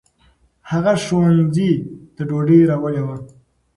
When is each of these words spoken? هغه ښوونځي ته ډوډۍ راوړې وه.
هغه 0.71 0.93
ښوونځي 1.03 1.71
ته 2.15 2.21
ډوډۍ 2.29 2.59
راوړې 2.69 3.01
وه. 3.07 3.17